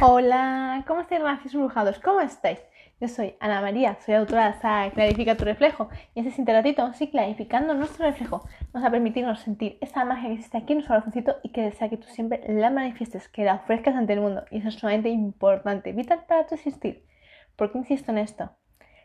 [0.00, 2.00] Hola, ¿cómo estáis, racis brujados?
[2.00, 2.58] ¿Cómo estáis?
[3.00, 6.92] Yo soy Ana María, soy autora de la Clarifica tu reflejo y este siguiente ratito,
[6.94, 10.96] sí, clarificando nuestro reflejo, vamos a permitirnos sentir esa magia que existe aquí en nuestro
[10.96, 14.44] corazoncito y que desea que tú siempre la manifiestes, que la ofrezcas ante el mundo
[14.50, 17.06] y eso es sumamente importante, vital para tu existir.
[17.54, 18.50] ¿Por qué insisto en esto?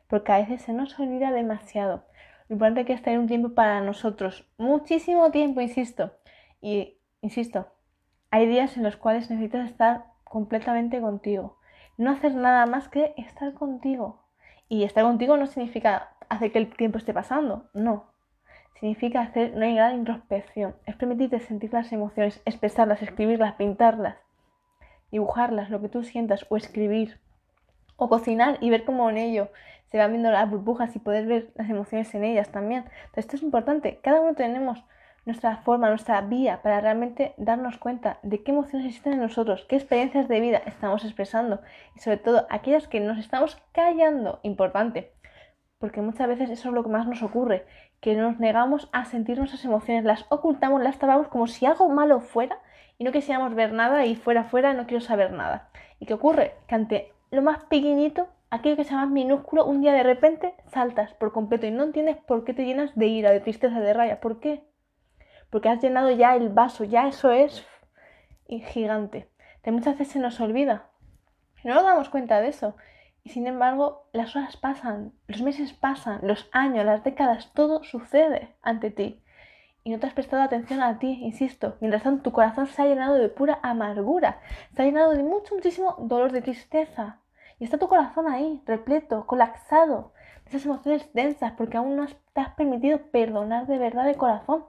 [0.07, 2.03] Porque a veces se nos olvida demasiado.
[2.47, 6.13] Lo importante que es tener un tiempo para nosotros, muchísimo tiempo, insisto.
[6.61, 7.67] Y, insisto,
[8.31, 11.57] hay días en los cuales necesitas estar completamente contigo.
[11.97, 14.23] No hacer nada más que estar contigo.
[14.69, 18.05] Y estar contigo no significa hacer que el tiempo esté pasando, no.
[18.79, 20.75] Significa hacer una gran introspección.
[20.85, 24.15] Es permitirte sentir las emociones, expresarlas, escribirlas, pintarlas,
[25.11, 27.19] dibujarlas, lo que tú sientas, o escribir,
[27.97, 29.49] o cocinar y ver cómo en ello
[29.87, 32.85] se van viendo las burbujas y poder ver las emociones en ellas también.
[32.85, 33.99] Entonces, esto es importante.
[34.01, 34.83] Cada uno tenemos
[35.25, 39.75] nuestra forma, nuestra vía para realmente darnos cuenta de qué emociones existen en nosotros, qué
[39.75, 41.61] experiencias de vida estamos expresando
[41.95, 44.39] y sobre todo aquellas que nos estamos callando.
[44.43, 45.11] Importante,
[45.77, 47.65] porque muchas veces eso es lo que más nos ocurre,
[47.99, 52.21] que nos negamos a sentir nuestras emociones, las ocultamos, las tapamos como si algo malo
[52.21, 52.59] fuera
[52.97, 55.69] y no quisiéramos ver nada y fuera, fuera, no quiero saber nada.
[55.99, 56.55] ¿Y qué ocurre?
[56.67, 61.13] Que ante lo más pequeñito, aquello que sea más minúsculo, un día de repente saltas
[61.13, 64.19] por completo y no entiendes por qué te llenas de ira, de tristeza, de raya.
[64.19, 64.63] ¿Por qué?
[65.49, 67.65] Porque has llenado ya el vaso, ya eso es
[68.47, 69.29] gigante.
[69.63, 70.89] De muchas veces se nos olvida.
[71.63, 72.75] No nos damos cuenta de eso.
[73.23, 78.55] Y sin embargo, las horas pasan, los meses pasan, los años, las décadas, todo sucede
[78.61, 79.21] ante ti.
[79.83, 81.77] Y no te has prestado atención a ti, insisto.
[81.81, 84.39] Mientras tanto, tu corazón se ha llenado de pura amargura,
[84.75, 87.19] se ha llenado de mucho, muchísimo dolor, de tristeza.
[87.59, 90.13] Y está tu corazón ahí, repleto, colapsado,
[90.43, 94.65] de esas emociones densas, porque aún no te has permitido perdonar de verdad de corazón.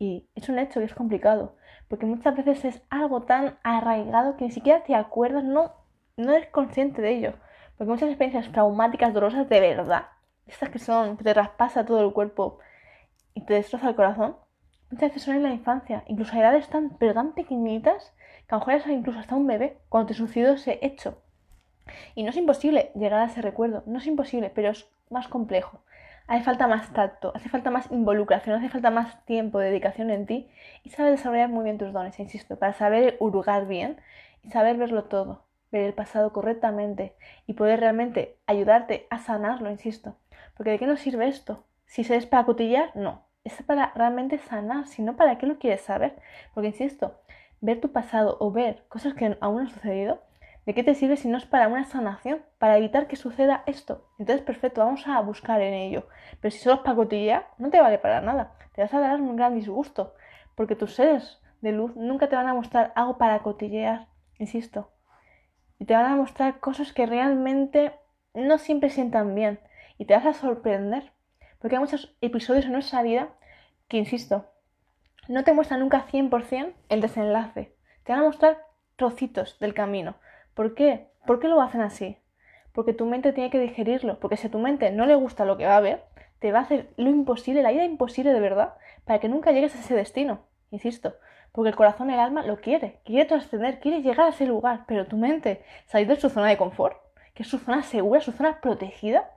[0.00, 1.56] Y es un hecho que es complicado,
[1.86, 5.74] porque muchas veces es algo tan arraigado que ni siquiera te acuerdas, no,
[6.16, 7.34] no eres consciente de ello.
[7.76, 10.06] Porque muchas experiencias traumáticas, dolorosas de verdad,
[10.46, 12.60] estas que son, que te raspasa todo el cuerpo
[13.34, 14.36] y te destroza el corazón,
[14.90, 18.14] muchas veces son en la infancia, incluso a edades tan, pero tan pequeñitas,
[18.48, 21.22] que a lo mejor incluso hasta un bebé, cuando te sucedió ese hecho.
[22.14, 25.82] Y no es imposible llegar a ese recuerdo, no es imposible, pero es más complejo
[26.30, 30.48] hace falta más tacto, hace falta más involucración, hace falta más tiempo, dedicación en ti
[30.84, 34.00] y saber desarrollar muy bien tus dones, insisto, para saber hurgar bien
[34.44, 37.16] y saber verlo todo, ver el pasado correctamente
[37.48, 40.18] y poder realmente ayudarte a sanarlo, insisto.
[40.56, 41.64] Porque ¿de qué nos sirve esto?
[41.86, 43.24] Si se es para cotillar, no.
[43.42, 46.14] Es para realmente sanar, si no, ¿para qué lo quieres saber?
[46.54, 47.20] Porque, insisto,
[47.60, 50.22] ver tu pasado o ver cosas que aún no han sucedido
[50.70, 52.44] ¿De qué te sirve si no es para una sanación?
[52.58, 54.06] Para evitar que suceda esto.
[54.20, 56.06] Entonces, perfecto, vamos a buscar en ello.
[56.40, 58.54] Pero si solo es para cotillear, no te vale para nada.
[58.72, 60.14] Te vas a dar un gran disgusto.
[60.54, 64.06] Porque tus seres de luz nunca te van a mostrar algo para cotillear,
[64.38, 64.92] insisto.
[65.80, 67.92] Y te van a mostrar cosas que realmente
[68.32, 69.58] no siempre sientan bien.
[69.98, 71.10] Y te vas a sorprender.
[71.58, 73.30] Porque hay muchos episodios en nuestra vida
[73.88, 74.46] que, insisto,
[75.26, 77.74] no te muestran nunca 100% el desenlace.
[78.04, 78.58] Te van a mostrar
[78.94, 80.14] trocitos del camino.
[80.54, 81.08] ¿Por qué?
[81.26, 82.18] ¿Por qué lo hacen así?
[82.72, 85.56] Porque tu mente tiene que digerirlo, porque si a tu mente no le gusta lo
[85.56, 86.04] que va a ver,
[86.38, 88.74] te va a hacer lo imposible, la vida imposible de verdad,
[89.04, 90.40] para que nunca llegues a ese destino,
[90.70, 91.14] insisto.
[91.52, 95.06] Porque el corazón, el alma lo quiere, quiere trascender, quiere llegar a ese lugar, pero
[95.06, 96.96] tu mente, salir de su zona de confort,
[97.34, 99.30] que es su zona segura, su zona protegida,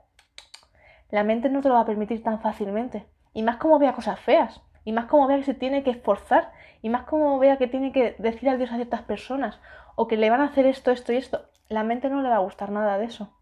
[1.10, 3.06] la mente no te lo va a permitir tan fácilmente.
[3.32, 6.52] Y más como vea cosas feas, y más como vea que se tiene que esforzar,
[6.82, 9.60] y más como vea que tiene que decir adiós a ciertas personas,
[9.96, 12.36] o que le van a hacer esto, esto y esto, la mente no le va
[12.36, 13.32] a gustar nada de eso.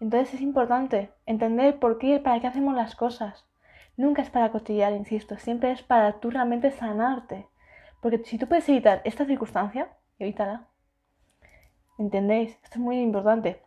[0.00, 3.46] Entonces es importante entender por qué y para qué hacemos las cosas.
[3.96, 7.48] Nunca es para costillar, insisto, siempre es para tú realmente sanarte.
[8.00, 9.88] Porque si tú puedes evitar esta circunstancia,
[10.20, 10.68] evítala.
[11.98, 12.52] ¿Entendéis?
[12.62, 13.60] Esto es muy importante.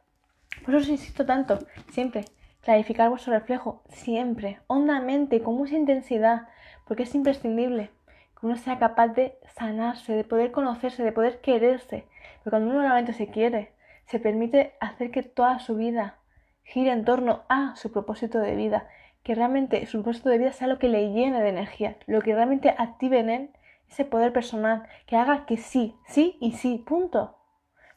[0.63, 2.23] Por eso os insisto tanto, siempre,
[2.61, 6.47] clarificar vuestro reflejo, siempre, hondamente, con mucha intensidad,
[6.87, 7.91] porque es imprescindible
[8.39, 12.05] que uno sea capaz de sanarse, de poder conocerse, de poder quererse.
[12.43, 13.73] Pero cuando uno realmente se quiere,
[14.05, 16.17] se permite hacer que toda su vida
[16.63, 18.87] gire en torno a su propósito de vida,
[19.23, 22.33] que realmente su propósito de vida sea lo que le llene de energía, lo que
[22.33, 23.49] realmente active en él
[23.91, 27.37] ese poder personal, que haga que sí, sí y sí, punto.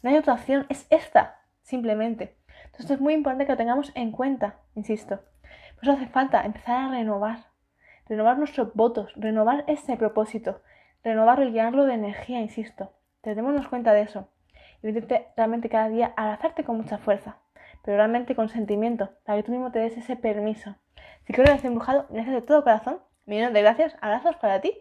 [0.02, 2.36] No hay otra opción, es esta, simplemente.
[2.66, 5.20] Entonces es muy importante que lo tengamos en cuenta, insisto.
[5.76, 7.46] Por eso hace falta empezar a renovar,
[8.06, 10.60] renovar nuestros votos, renovar ese propósito,
[11.02, 12.92] renovarlo y llenarlo de energía, insisto.
[13.20, 14.28] Tenemos cuenta de eso.
[14.82, 14.90] Y
[15.36, 17.38] realmente cada día abrazarte con mucha fuerza,
[17.82, 20.76] pero realmente con sentimiento, para que tú mismo te des ese permiso.
[21.26, 23.00] Si quieres embrujado, gracias de todo corazón.
[23.24, 24.74] Millones de gracias, abrazos para ti.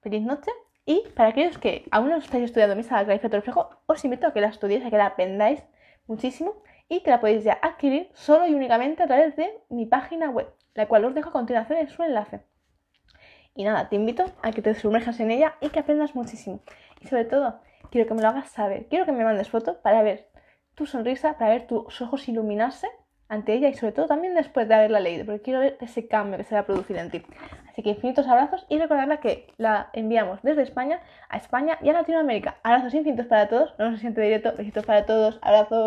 [0.00, 0.50] Feliz noche
[0.86, 4.26] Y para aquellos que aún no estáis estudiando mi saga Clarifica tu reflejo, os invito
[4.26, 5.62] a que la estudiéis, a que la aprendáis
[6.06, 10.30] muchísimo y que la podéis ya adquirir solo y únicamente a través de mi página
[10.30, 10.48] web,
[10.78, 12.40] la cual os dejo a continuación en su enlace.
[13.52, 16.60] Y nada, te invito a que te sumerjas en ella y que aprendas muchísimo.
[17.00, 17.58] Y sobre todo,
[17.90, 18.86] quiero que me lo hagas saber.
[18.86, 20.28] Quiero que me mandes fotos para ver
[20.76, 22.86] tu sonrisa, para ver tus ojos iluminarse
[23.28, 26.38] ante ella y sobre todo también después de haberla leído, porque quiero ver ese cambio
[26.38, 27.22] que se va a producir en ti.
[27.68, 31.92] Así que infinitos abrazos y recordarla que la enviamos desde España a España y a
[31.92, 32.58] Latinoamérica.
[32.62, 35.86] Abrazos infinitos para todos, no se siente directo, besitos para todos, abrazos.